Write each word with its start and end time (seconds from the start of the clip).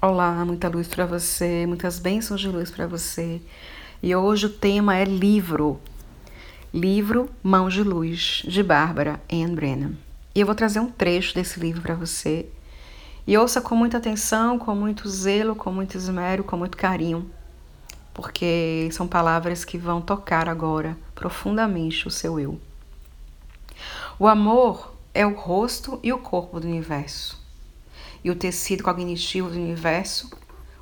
Olá, 0.00 0.44
muita 0.44 0.68
luz 0.68 0.86
para 0.86 1.04
você, 1.04 1.66
muitas 1.66 1.98
bênçãos 1.98 2.40
de 2.40 2.46
luz 2.46 2.70
para 2.70 2.86
você. 2.86 3.42
E 4.00 4.14
hoje 4.14 4.46
o 4.46 4.48
tema 4.48 4.96
é 4.96 5.04
livro. 5.04 5.80
Livro 6.72 7.28
Mãos 7.42 7.74
de 7.74 7.82
Luz, 7.82 8.44
de 8.46 8.62
Bárbara 8.62 9.20
Ann 9.28 9.56
Brennan. 9.56 9.94
E 10.36 10.40
eu 10.40 10.46
vou 10.46 10.54
trazer 10.54 10.78
um 10.78 10.88
trecho 10.88 11.34
desse 11.34 11.58
livro 11.58 11.82
para 11.82 11.96
você. 11.96 12.48
E 13.26 13.36
ouça 13.36 13.60
com 13.60 13.74
muita 13.74 13.98
atenção, 13.98 14.56
com 14.56 14.72
muito 14.72 15.08
zelo, 15.08 15.56
com 15.56 15.72
muito 15.72 15.96
esmero, 15.96 16.44
com 16.44 16.56
muito 16.56 16.76
carinho, 16.76 17.28
porque 18.14 18.88
são 18.92 19.08
palavras 19.08 19.64
que 19.64 19.76
vão 19.76 20.00
tocar 20.00 20.48
agora 20.48 20.96
profundamente 21.12 22.06
o 22.06 22.10
seu 22.10 22.38
eu. 22.38 22.60
O 24.16 24.28
amor 24.28 24.94
é 25.12 25.26
o 25.26 25.34
rosto 25.34 25.98
e 26.04 26.12
o 26.12 26.20
corpo 26.20 26.60
do 26.60 26.68
universo 26.68 27.47
e 28.22 28.30
o 28.30 28.36
tecido 28.36 28.82
cognitivo 28.82 29.50
do 29.50 29.56
universo, 29.56 30.30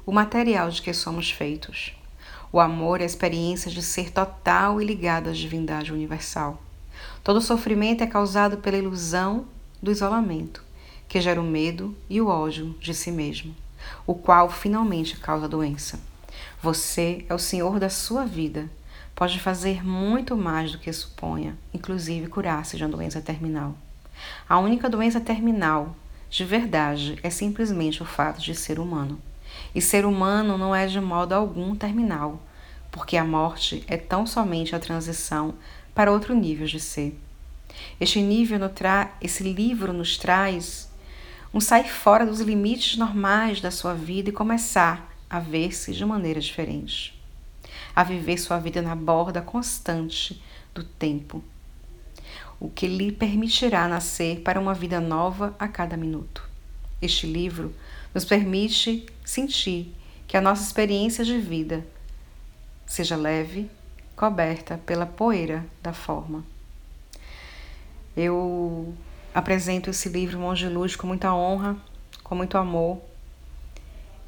o 0.04 0.12
material 0.12 0.70
de 0.70 0.80
que 0.80 0.92
somos 0.94 1.30
feitos. 1.30 1.92
O 2.52 2.60
amor 2.60 3.00
é 3.00 3.02
a 3.02 3.06
experiência 3.06 3.70
de 3.70 3.82
ser 3.82 4.10
total 4.10 4.80
e 4.80 4.84
ligado 4.84 5.28
à 5.28 5.32
divindade 5.32 5.92
universal. 5.92 6.62
Todo 7.22 7.40
sofrimento 7.40 8.02
é 8.02 8.06
causado 8.06 8.58
pela 8.58 8.76
ilusão 8.76 9.46
do 9.82 9.90
isolamento, 9.90 10.62
que 11.08 11.20
gera 11.20 11.40
o 11.40 11.44
medo 11.44 11.96
e 12.08 12.20
o 12.20 12.28
ódio 12.28 12.74
de 12.80 12.94
si 12.94 13.10
mesmo, 13.10 13.54
o 14.06 14.14
qual 14.14 14.48
finalmente 14.48 15.18
causa 15.18 15.46
a 15.46 15.48
doença. 15.48 16.00
Você 16.62 17.24
é 17.28 17.34
o 17.34 17.38
senhor 17.38 17.78
da 17.78 17.90
sua 17.90 18.24
vida. 18.24 18.70
Pode 19.14 19.40
fazer 19.40 19.84
muito 19.84 20.36
mais 20.36 20.72
do 20.72 20.78
que 20.78 20.92
suponha, 20.92 21.56
inclusive 21.72 22.28
curar-se 22.28 22.76
de 22.76 22.84
uma 22.84 22.90
doença 22.90 23.20
terminal. 23.20 23.74
A 24.48 24.58
única 24.58 24.88
doença 24.88 25.20
terminal 25.20 25.94
de 26.28 26.44
verdade 26.44 27.18
é 27.22 27.30
simplesmente 27.30 28.02
o 28.02 28.06
fato 28.06 28.40
de 28.40 28.54
ser 28.54 28.78
humano. 28.78 29.20
E 29.74 29.80
ser 29.80 30.04
humano 30.04 30.58
não 30.58 30.74
é 30.74 30.86
de 30.86 31.00
modo 31.00 31.32
algum 31.32 31.74
terminal, 31.74 32.42
porque 32.90 33.16
a 33.16 33.24
morte 33.24 33.84
é 33.86 33.96
tão 33.96 34.26
somente 34.26 34.74
a 34.74 34.78
transição 34.78 35.54
para 35.94 36.12
outro 36.12 36.34
nível 36.34 36.66
de 36.66 36.80
ser. 36.80 37.18
Este 38.00 38.20
nível 38.20 38.58
esse 39.20 39.42
livro 39.42 39.92
nos 39.92 40.16
traz 40.16 40.90
um 41.52 41.60
sair 41.60 41.88
fora 41.88 42.26
dos 42.26 42.40
limites 42.40 42.96
normais 42.96 43.60
da 43.60 43.70
sua 43.70 43.94
vida 43.94 44.30
e 44.30 44.32
começar 44.32 45.14
a 45.28 45.38
ver-se 45.38 45.92
de 45.92 46.04
maneira 46.04 46.40
diferente. 46.40 47.18
A 47.94 48.02
viver 48.02 48.38
sua 48.38 48.58
vida 48.58 48.82
na 48.82 48.94
borda 48.94 49.40
constante 49.40 50.42
do 50.74 50.84
tempo 50.84 51.42
o 52.58 52.68
que 52.68 52.86
lhe 52.86 53.12
permitirá 53.12 53.86
nascer 53.86 54.40
para 54.40 54.60
uma 54.60 54.74
vida 54.74 55.00
nova 55.00 55.54
a 55.58 55.68
cada 55.68 55.96
minuto. 55.96 56.48
Este 57.00 57.26
livro 57.26 57.74
nos 58.14 58.24
permite 58.24 59.06
sentir 59.24 59.94
que 60.26 60.36
a 60.36 60.40
nossa 60.40 60.62
experiência 60.62 61.24
de 61.24 61.38
vida 61.38 61.86
seja 62.86 63.16
leve, 63.16 63.70
coberta 64.14 64.78
pela 64.86 65.04
poeira 65.04 65.64
da 65.82 65.92
forma. 65.92 66.44
Eu 68.16 68.94
apresento 69.34 69.90
esse 69.90 70.08
livro 70.08 70.38
Monge 70.38 70.68
Luz 70.68 70.96
com 70.96 71.06
muita 71.06 71.34
honra, 71.34 71.76
com 72.22 72.34
muito 72.34 72.56
amor 72.56 73.00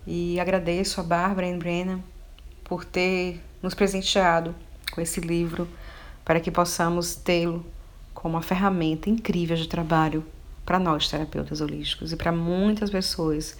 e 0.06 0.38
agradeço 0.38 1.00
a 1.00 1.04
Bárbara 1.04 1.50
Brennan 1.56 2.00
por 2.64 2.84
ter 2.84 3.42
nos 3.62 3.74
presenteado 3.74 4.54
com 4.92 5.00
esse 5.00 5.20
livro 5.20 5.66
para 6.24 6.40
que 6.40 6.50
possamos 6.50 7.14
tê-lo 7.14 7.64
como 8.18 8.34
uma 8.34 8.42
ferramenta 8.42 9.08
incrível 9.08 9.56
de 9.56 9.68
trabalho 9.68 10.26
para 10.66 10.76
nós 10.80 11.08
terapeutas 11.08 11.60
holísticos 11.60 12.12
e 12.12 12.16
para 12.16 12.32
muitas 12.32 12.90
pessoas 12.90 13.56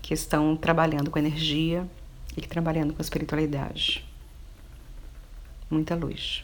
que 0.00 0.14
estão 0.14 0.56
trabalhando 0.56 1.10
com 1.10 1.18
energia 1.18 1.86
e 2.34 2.40
que 2.40 2.48
trabalhando 2.48 2.94
com 2.94 3.02
espiritualidade. 3.02 4.02
Muita 5.70 5.94
luz. 5.94 6.42